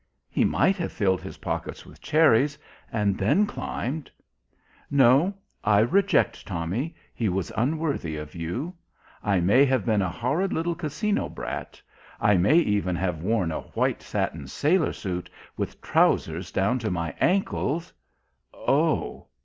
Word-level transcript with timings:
"He 0.31 0.43
might 0.43 0.77
have 0.77 0.91
filled 0.91 1.21
his 1.21 1.37
pockets 1.37 1.85
with 1.85 2.01
cherries, 2.01 2.57
and 2.91 3.19
then 3.19 3.45
climbed. 3.45 4.09
No 4.89 5.31
I 5.63 5.81
reject 5.81 6.47
Tommy, 6.47 6.95
he 7.13 7.29
was 7.29 7.51
unworthy 7.55 8.17
of 8.17 8.33
you. 8.33 8.73
I 9.21 9.41
may 9.41 9.63
have 9.65 9.85
been 9.85 10.01
a 10.01 10.09
horrid 10.09 10.53
little 10.53 10.73
Casino 10.73 11.29
brat, 11.29 11.79
I 12.19 12.35
may 12.35 12.57
even 12.57 12.95
have 12.95 13.21
worn 13.21 13.51
a 13.51 13.61
white 13.61 14.01
satin 14.01 14.47
sailor 14.47 14.91
suit 14.91 15.29
with 15.55 15.79
trousers 15.81 16.51
down 16.51 16.79
to 16.79 16.89
my 16.89 17.13
ankles" 17.19 17.93
"Oh!" 18.55 19.27